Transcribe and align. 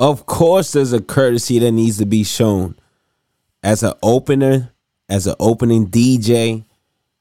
Of 0.00 0.24
course, 0.24 0.72
there's 0.72 0.94
a 0.94 1.02
courtesy 1.02 1.58
that 1.58 1.72
needs 1.72 1.98
to 1.98 2.06
be 2.06 2.24
shown. 2.24 2.74
As 3.62 3.82
an 3.82 3.92
opener, 4.02 4.72
as 5.10 5.26
an 5.26 5.34
opening 5.38 5.88
DJ, 5.88 6.64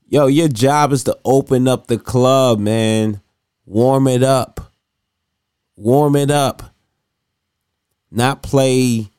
yo, 0.08 0.27
your 0.27 0.47
job 0.47 0.94
is 0.94 1.03
to 1.03 1.19
open 1.25 1.67
up 1.67 1.88
the 1.88 1.97
club, 1.97 2.58
man. 2.58 3.19
Warm 3.66 4.08
it 4.08 4.23
up. 4.23 4.71
Warm 5.75 6.16
it 6.16 6.31
up. 6.31 6.73
Not 8.11 8.44
play 8.44 9.09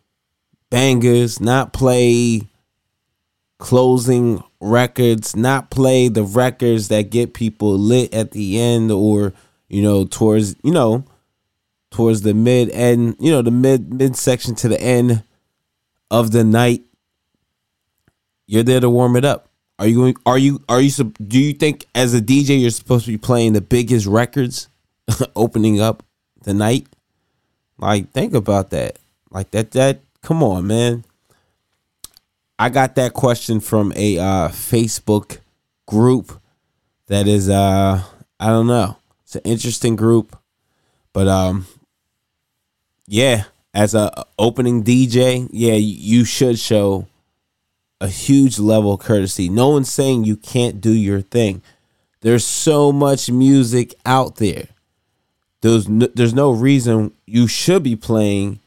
bangers, 0.70 1.38
not 1.38 1.74
play 1.74 2.48
closing 3.58 4.42
records, 4.58 5.36
not 5.36 5.70
play 5.70 6.08
the 6.08 6.24
records 6.24 6.88
that 6.88 7.10
get 7.10 7.34
people 7.34 7.78
lit 7.78 8.14
at 8.14 8.30
the 8.30 8.58
end 8.58 8.90
or, 8.90 9.34
you 9.68 9.82
know, 9.82 10.06
towards, 10.06 10.56
you 10.62 10.72
know, 10.72 11.04
towards 11.90 12.22
the 12.22 12.34
mid 12.34 12.70
end, 12.70 13.16
you 13.18 13.30
know, 13.30 13.42
the 13.42 13.50
mid 13.50 13.92
mid 13.92 14.16
section 14.16 14.54
to 14.56 14.68
the 14.68 14.80
end 14.80 15.22
of 16.10 16.30
the 16.30 16.44
night. 16.44 16.82
You're 18.46 18.62
there 18.62 18.80
to 18.80 18.90
warm 18.90 19.16
it 19.16 19.24
up. 19.24 19.48
Are 19.78 19.86
you 19.86 19.96
going? 19.96 20.16
Are 20.26 20.38
you? 20.38 20.62
Are 20.68 20.80
you? 20.80 20.90
Do 21.26 21.38
you 21.38 21.52
think 21.52 21.86
as 21.94 22.14
a 22.14 22.20
DJ 22.20 22.60
you're 22.60 22.70
supposed 22.70 23.06
to 23.06 23.12
be 23.12 23.18
playing 23.18 23.52
the 23.52 23.60
biggest 23.60 24.06
records, 24.06 24.68
opening 25.36 25.80
up 25.80 26.02
the 26.42 26.52
night? 26.52 26.86
Like, 27.78 28.10
think 28.10 28.34
about 28.34 28.70
that. 28.70 28.98
Like 29.30 29.50
that. 29.52 29.70
That. 29.72 30.00
Come 30.22 30.42
on, 30.42 30.66
man. 30.66 31.04
I 32.58 32.68
got 32.68 32.94
that 32.96 33.14
question 33.14 33.60
from 33.60 33.90
a 33.96 34.18
uh, 34.18 34.48
Facebook 34.48 35.38
group 35.86 36.40
that 37.10 37.26
is 37.26 37.48
uh 37.48 38.02
I 38.38 38.46
don't 38.46 38.68
know. 38.68 38.96
It's 39.24 39.34
an 39.34 39.42
interesting 39.44 39.96
group. 39.96 40.38
But 41.12 41.26
um 41.26 41.66
yeah, 43.10 43.44
as 43.74 43.92
a 43.92 44.24
opening 44.38 44.84
DJ, 44.84 45.48
yeah, 45.50 45.74
you 45.74 46.24
should 46.24 46.60
show 46.60 47.08
a 48.00 48.06
huge 48.06 48.60
level 48.60 48.92
of 48.92 49.00
courtesy. 49.00 49.48
No 49.48 49.70
one's 49.70 49.90
saying 49.90 50.24
you 50.24 50.36
can't 50.36 50.80
do 50.80 50.92
your 50.92 51.20
thing. 51.20 51.60
There's 52.20 52.46
so 52.46 52.92
much 52.92 53.28
music 53.28 53.96
out 54.06 54.36
there. 54.36 54.68
There's 55.60 55.88
no, 55.88 56.06
there's 56.14 56.32
no 56.32 56.52
reason 56.52 57.12
you 57.26 57.48
should 57.48 57.82
be 57.82 57.96
playing 57.96 58.60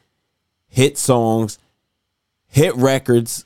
hit 0.67 0.97
songs, 0.97 1.57
hit 2.47 2.75
records. 2.75 3.45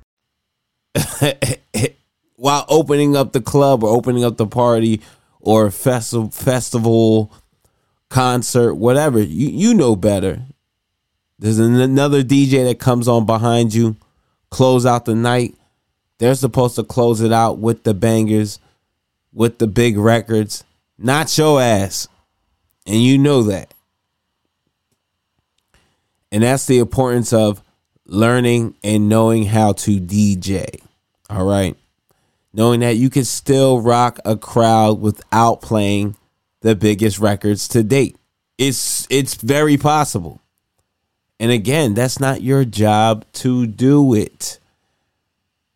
while 2.35 2.65
opening 2.67 3.15
up 3.15 3.31
the 3.31 3.41
club 3.41 3.83
or 3.83 3.95
opening 3.95 4.23
up 4.23 4.37
the 4.37 4.47
party 4.47 5.01
or 5.39 5.71
festival 5.71 6.29
festival 6.29 7.31
concert 8.09 8.75
whatever 8.75 9.21
you 9.21 9.47
you 9.49 9.73
know 9.73 9.95
better. 9.95 10.41
There's 11.39 11.57
another 11.57 12.21
DJ 12.21 12.65
that 12.65 12.79
comes 12.79 13.07
on 13.07 13.25
behind 13.25 13.73
you 13.73 13.95
close 14.51 14.85
out 14.85 15.05
the 15.05 15.15
night. 15.15 15.55
They're 16.19 16.35
supposed 16.35 16.75
to 16.75 16.83
close 16.83 17.21
it 17.21 17.31
out 17.31 17.57
with 17.57 17.83
the 17.83 17.95
bangers 17.95 18.59
with 19.33 19.57
the 19.57 19.67
big 19.67 19.97
records. 19.97 20.63
Not 20.97 21.35
your 21.37 21.61
ass. 21.61 22.07
And 22.85 23.01
you 23.01 23.17
know 23.17 23.43
that. 23.43 23.73
And 26.31 26.43
that's 26.43 26.65
the 26.65 26.79
importance 26.79 27.33
of 27.33 27.63
learning 28.11 28.75
and 28.83 29.07
knowing 29.07 29.45
how 29.45 29.71
to 29.71 29.99
DJ. 29.99 30.81
All 31.29 31.45
right. 31.45 31.77
Knowing 32.53 32.81
that 32.81 32.97
you 32.97 33.09
can 33.09 33.23
still 33.23 33.79
rock 33.79 34.19
a 34.25 34.35
crowd 34.35 34.99
without 34.99 35.61
playing 35.61 36.17
the 36.59 36.75
biggest 36.75 37.19
records 37.19 37.69
to 37.69 37.83
date. 37.83 38.17
It's 38.57 39.07
it's 39.09 39.35
very 39.35 39.77
possible. 39.77 40.41
And 41.39 41.51
again, 41.51 41.93
that's 41.93 42.19
not 42.19 42.41
your 42.41 42.65
job 42.65 43.25
to 43.33 43.65
do 43.65 44.13
it. 44.13 44.59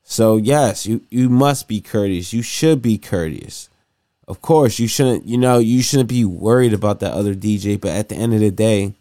So 0.03 0.35
yes, 0.35 0.85
you 0.85 1.01
you 1.09 1.29
must 1.29 1.69
be 1.69 1.79
courteous. 1.79 2.33
You 2.33 2.41
should 2.41 2.81
be 2.81 2.97
courteous. 2.97 3.69
Of 4.27 4.41
course, 4.41 4.77
you 4.77 4.87
shouldn't, 4.87 5.25
you 5.25 5.37
know, 5.37 5.59
you 5.59 5.81
shouldn't 5.81 6.09
be 6.09 6.25
worried 6.25 6.73
about 6.73 6.99
that 6.99 7.13
other 7.13 7.35
DJ, 7.35 7.79
but 7.79 7.91
at 7.91 8.09
the 8.09 8.15
end 8.15 8.33
of 8.33 8.39
the 8.39 8.51
day, 8.51 8.93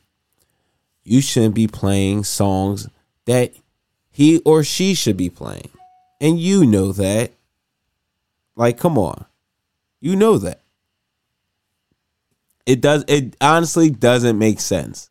you 1.03 1.21
shouldn't 1.21 1.55
be 1.55 1.67
playing 1.67 2.25
songs 2.25 2.89
that 3.27 3.55
he 4.11 4.39
or 4.41 4.63
she 4.63 4.95
should 4.95 5.17
be 5.17 5.31
playing. 5.31 5.71
And 6.21 6.39
you 6.39 6.65
know 6.67 6.93
that. 6.93 7.33
Like, 8.57 8.79
come 8.79 8.99
on. 8.99 9.25
You 10.01 10.17
know 10.17 10.39
that. 10.39 10.61
It 12.67 12.81
does 12.81 13.05
it 13.09 13.37
honestly 13.41 13.91
doesn't 13.91 14.39
make 14.39 14.61
sense. 14.61 15.11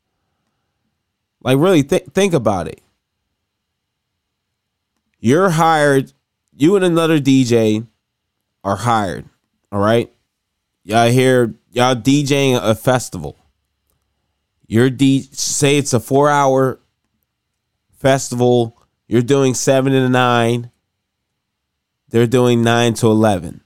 Like 1.41 1.57
really 1.57 1.83
th- 1.83 2.05
think 2.13 2.33
about 2.33 2.67
it. 2.67 2.81
You're 5.19 5.51
hired, 5.51 6.13
you 6.55 6.75
and 6.75 6.83
another 6.83 7.19
DJ 7.19 7.85
are 8.63 8.75
hired. 8.77 9.25
All 9.71 9.79
right? 9.79 10.11
Y'all 10.83 11.09
here, 11.09 11.53
y'all 11.71 11.95
DJing 11.95 12.59
a 12.61 12.75
festival. 12.75 13.37
You're 14.67 14.89
D 14.89 15.21
say 15.21 15.77
it's 15.77 15.93
a 15.93 15.99
4-hour 15.99 16.79
festival. 18.03 18.77
You're 19.07 19.23
doing 19.23 19.55
7 19.55 19.91
to 19.91 20.09
9. 20.09 20.69
They're 22.09 22.27
doing 22.27 22.63
9 22.63 22.93
to 22.95 23.07
11. 23.07 23.61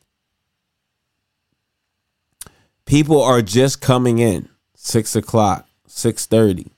People 2.85 3.21
are 3.21 3.41
just 3.41 3.81
coming 3.81 4.19
in. 4.19 4.47
6 4.75 5.17
o'clock, 5.17 5.67
6.30 5.89 6.69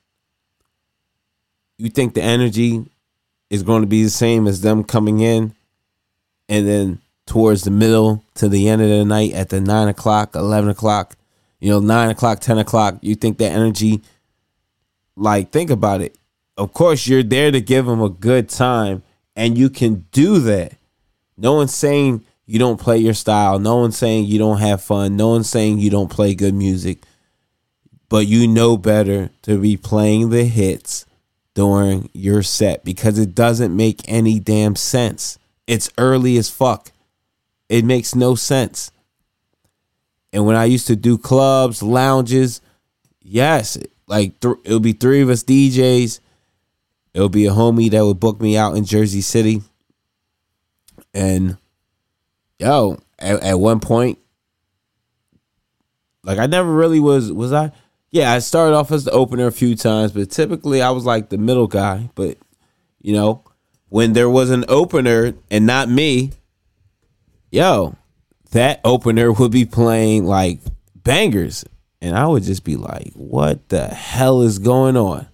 you 1.79 1.89
think 1.89 2.13
the 2.13 2.21
energy 2.21 2.85
is 3.49 3.63
going 3.63 3.81
to 3.81 3.87
be 3.87 4.03
the 4.03 4.09
same 4.09 4.45
as 4.45 4.61
them 4.61 4.83
coming 4.83 5.21
in 5.21 5.55
and 6.47 6.67
then 6.67 6.99
towards 7.25 7.63
the 7.63 7.71
middle 7.71 8.23
to 8.35 8.49
the 8.49 8.67
end 8.67 8.81
of 8.81 8.89
the 8.89 9.05
night 9.05 9.33
at 9.33 9.49
the 9.49 9.61
9 9.61 9.87
o'clock 9.87 10.35
11 10.35 10.69
o'clock 10.69 11.15
you 11.59 11.69
know 11.69 11.79
9 11.79 12.09
o'clock 12.09 12.39
10 12.39 12.59
o'clock 12.59 12.97
you 13.01 13.15
think 13.15 13.37
that 13.37 13.51
energy 13.51 14.01
like 15.15 15.51
think 15.51 15.69
about 15.69 16.01
it 16.01 16.15
of 16.59 16.73
course 16.73 17.07
you're 17.07 17.23
there 17.23 17.51
to 17.51 17.61
give 17.61 17.85
them 17.85 18.01
a 18.01 18.09
good 18.09 18.49
time 18.49 19.01
and 19.35 19.57
you 19.57 19.69
can 19.69 20.05
do 20.11 20.39
that 20.39 20.73
no 21.37 21.53
one's 21.53 21.73
saying 21.73 22.23
you 22.45 22.59
don't 22.59 22.79
play 22.79 22.97
your 22.97 23.13
style 23.13 23.57
no 23.57 23.77
one's 23.77 23.97
saying 23.97 24.25
you 24.25 24.37
don't 24.37 24.59
have 24.59 24.81
fun 24.81 25.15
no 25.17 25.29
one's 25.29 25.49
saying 25.49 25.79
you 25.79 25.89
don't 25.89 26.11
play 26.11 26.35
good 26.35 26.53
music 26.53 26.99
but 28.09 28.27
you 28.27 28.47
know 28.47 28.75
better 28.75 29.29
to 29.43 29.59
be 29.59 29.77
playing 29.77 30.29
the 30.29 30.43
hits 30.43 31.05
during 31.53 32.09
your 32.13 32.41
set 32.41 32.83
because 32.83 33.19
it 33.19 33.35
doesn't 33.35 33.75
make 33.75 34.01
any 34.07 34.39
damn 34.39 34.75
sense. 34.75 35.37
It's 35.67 35.91
early 35.97 36.37
as 36.37 36.49
fuck. 36.49 36.91
It 37.67 37.85
makes 37.85 38.15
no 38.15 38.35
sense. 38.35 38.91
And 40.33 40.45
when 40.45 40.55
I 40.55 40.65
used 40.65 40.87
to 40.87 40.95
do 40.95 41.17
clubs, 41.17 41.83
lounges, 41.83 42.61
yes, 43.21 43.77
like 44.07 44.39
th- 44.39 44.55
it'll 44.63 44.79
be 44.79 44.93
three 44.93 45.21
of 45.21 45.29
us 45.29 45.43
DJs. 45.43 46.19
It'll 47.13 47.29
be 47.29 47.47
a 47.47 47.51
homie 47.51 47.89
that 47.91 48.05
would 48.05 48.19
book 48.19 48.39
me 48.39 48.57
out 48.57 48.75
in 48.77 48.85
Jersey 48.85 49.21
City. 49.21 49.61
And 51.13 51.57
yo, 52.59 52.99
at, 53.17 53.41
at 53.43 53.59
one 53.59 53.79
point, 53.79 54.19
like 56.23 56.37
I 56.37 56.45
never 56.45 56.71
really 56.71 56.99
was 56.99 57.31
was 57.31 57.51
I 57.51 57.71
yeah, 58.11 58.31
I 58.31 58.39
started 58.39 58.75
off 58.75 58.91
as 58.91 59.05
the 59.05 59.11
opener 59.11 59.47
a 59.47 59.51
few 59.51 59.75
times, 59.75 60.11
but 60.11 60.29
typically 60.29 60.81
I 60.81 60.91
was 60.91 61.05
like 61.05 61.29
the 61.29 61.37
middle 61.37 61.67
guy. 61.67 62.09
But 62.15 62.37
you 63.01 63.13
know, 63.13 63.43
when 63.89 64.13
there 64.13 64.29
was 64.29 64.49
an 64.49 64.65
opener 64.67 65.33
and 65.49 65.65
not 65.65 65.89
me, 65.89 66.31
yo, 67.51 67.95
that 68.51 68.81
opener 68.83 69.31
would 69.31 69.51
be 69.51 69.65
playing 69.65 70.25
like 70.25 70.59
bangers. 70.95 71.65
And 72.01 72.17
I 72.17 72.27
would 72.27 72.43
just 72.43 72.63
be 72.63 72.77
like, 72.77 73.11
what 73.13 73.67
the 73.69 73.87
hell 73.87 74.41
is 74.41 74.57
going 74.59 74.95
on? 74.95 75.27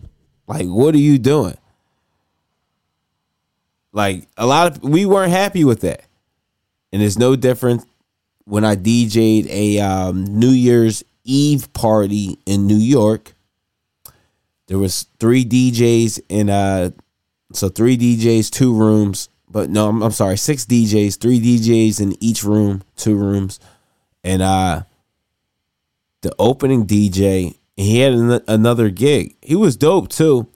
Like, 0.47 0.65
what 0.65 0.95
are 0.95 0.99
you 0.99 1.19
doing? 1.19 1.55
Like, 3.95 4.27
a 4.35 4.45
lot 4.45 4.67
of 4.67 4.83
we 4.83 5.05
weren't 5.05 5.31
happy 5.31 5.63
with 5.63 5.79
that. 5.81 6.03
And 6.91 7.01
it's 7.01 7.17
no 7.17 7.37
different 7.37 7.85
when 8.43 8.65
I 8.65 8.75
DJ'd 8.75 9.47
a 9.49 9.79
um, 9.79 10.25
New 10.25 10.49
Year's 10.49 11.03
Eve 11.23 11.71
party 11.71 12.37
in 12.45 12.67
New 12.67 12.77
York. 12.77 13.33
There 14.67 14.77
was 14.77 15.07
three 15.17 15.45
DJs 15.45 16.19
in 16.27 16.49
uh 16.49 16.91
so 17.53 17.69
three 17.69 17.97
DJs, 17.97 18.49
two 18.49 18.73
rooms, 18.73 19.29
but 19.49 19.69
no, 19.69 19.87
I'm, 19.87 20.03
I'm 20.03 20.11
sorry, 20.11 20.37
six 20.37 20.65
DJs, 20.65 21.17
three 21.17 21.39
DJs 21.39 22.01
in 22.01 22.21
each 22.21 22.43
room, 22.43 22.83
two 22.97 23.15
rooms. 23.15 23.61
And 24.23 24.41
uh 24.41 24.83
the 26.21 26.35
opening 26.37 26.85
DJ, 26.85 27.55
he 27.77 27.99
had 27.99 28.11
an, 28.11 28.41
another 28.47 28.89
gig. 28.89 29.37
He 29.41 29.55
was 29.55 29.77
dope 29.77 30.09
too, 30.09 30.47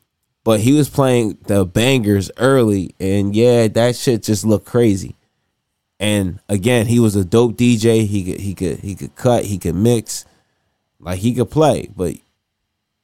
but 0.50 0.62
he 0.62 0.74
was 0.74 0.90
playing 0.90 1.38
the 1.46 1.64
bangers 1.64 2.32
early 2.38 2.96
and 3.00 3.36
yeah, 3.36 3.68
that 3.68 3.96
shit 3.96 4.24
just 4.24 4.44
looked 4.44 4.66
crazy. 4.66 5.16
And 6.00 6.40
again, 6.50 6.88
he 6.88 7.00
was 7.00 7.16
a 7.16 7.24
dope 7.24 7.56
DJ. 7.56 8.08
He 8.08 8.24
could 8.24 8.40
he 8.40 8.56
could 8.56 8.80
he 8.80 8.96
could 8.96 9.16
cut, 9.16 9.46
he 9.46 9.60
could 9.60 9.76
mix. 9.76 10.26
Like 11.00 11.20
he 11.20 11.36
could 11.36 11.52
play, 11.52 11.92
but 11.96 12.16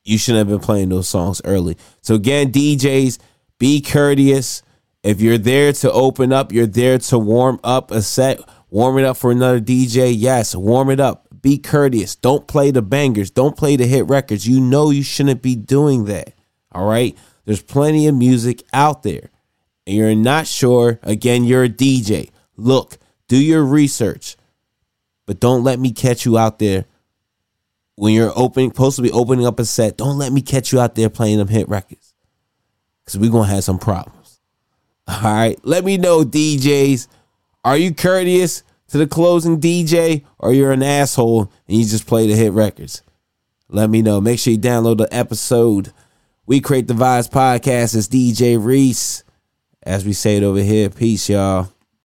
you 0.04 0.18
shouldn't 0.18 0.40
have 0.40 0.58
been 0.58 0.66
playing 0.66 0.90
those 0.90 1.08
songs 1.08 1.40
early. 1.46 1.78
So 2.02 2.16
again, 2.16 2.52
DJs, 2.52 3.20
be 3.60 3.80
courteous. 3.80 4.64
If 5.04 5.22
you're 5.22 5.38
there 5.38 5.72
to 5.72 5.92
open 5.92 6.34
up, 6.34 6.52
you're 6.52 6.66
there 6.66 6.98
to 6.98 7.20
warm 7.20 7.60
up 7.64 7.92
a 7.92 8.02
set, 8.02 8.40
warm 8.72 8.98
it 8.98 9.06
up 9.06 9.18
for 9.18 9.30
another 9.30 9.62
DJ. 9.62 10.16
Yes, 10.18 10.56
warm 10.56 10.90
it 10.90 11.00
up. 11.00 11.28
Be 11.44 11.60
courteous. 11.60 12.16
Don't 12.16 12.48
play 12.48 12.72
the 12.72 12.82
bangers. 12.82 13.30
Don't 13.30 13.56
play 13.56 13.76
the 13.76 13.86
hit 13.86 14.08
records. 14.08 14.48
You 14.48 14.60
know 14.60 14.90
you 14.90 15.04
shouldn't 15.04 15.44
be 15.44 15.56
doing 15.56 16.06
that. 16.06 16.34
All 16.72 16.90
right? 16.90 17.16
There's 17.46 17.62
plenty 17.62 18.08
of 18.08 18.16
music 18.16 18.64
out 18.74 19.04
there. 19.04 19.30
And 19.88 19.96
you're 19.96 20.16
not 20.16 20.48
sure, 20.48 21.00
again, 21.04 21.44
you're 21.44 21.64
a 21.64 21.70
DJ. 21.70 22.32
Look, 22.58 22.98
do 23.28 23.38
your 23.38 23.64
research. 23.64 24.36
But 25.26 25.40
don't 25.40 25.64
let 25.64 25.80
me 25.80 25.92
catch 25.92 26.26
you 26.26 26.38
out 26.38 26.60
there 26.60 26.86
when 27.96 28.14
you're 28.14 28.34
opening, 28.36 28.72
supposed 28.72 28.98
to 28.98 29.02
be 29.02 29.12
opening 29.12 29.46
up 29.46 29.60
a 29.60 29.66
set, 29.66 29.98
don't 29.98 30.18
let 30.18 30.32
me 30.32 30.42
catch 30.42 30.72
you 30.72 30.80
out 30.80 30.96
there 30.96 31.10
playing 31.10 31.38
them 31.38 31.48
hit 31.48 31.68
records. 31.70 32.14
Cause 33.06 33.18
we're 33.18 33.32
gonna 33.32 33.48
have 33.48 33.64
some 33.64 33.80
problems. 33.80 34.40
All 35.08 35.22
right. 35.22 35.60
Let 35.64 35.86
me 35.86 35.98
know, 35.98 36.24
DJs. 36.24 37.08
Are 37.64 37.78
you 37.78 37.94
courteous 37.94 38.64
to 38.90 38.98
the 38.98 39.08
closing 39.08 39.60
DJ 39.60 40.24
or 40.40 40.54
you're 40.54 40.72
an 40.72 40.84
asshole 40.84 41.52
and 41.68 41.78
you 41.78 41.86
just 41.86 42.08
play 42.08 42.28
the 42.28 42.36
hit 42.36 42.54
records? 42.54 43.04
Let 43.70 43.90
me 43.90 44.02
know. 44.02 44.20
Make 44.20 44.40
sure 44.40 44.54
you 44.54 44.60
download 44.60 44.98
the 44.98 45.14
episode. 45.14 45.94
We 46.48 46.62
create 46.62 46.88
the 46.88 46.94
Vibes 46.94 47.30
podcast. 47.30 47.96
It's 47.96 48.08
DJ 48.08 48.64
Reese. 48.64 49.24
As 49.82 50.06
we 50.06 50.14
say 50.14 50.38
it 50.38 50.44
over 50.44 50.60
here. 50.60 50.90
Peace, 50.90 51.30
y'all. 51.30 51.75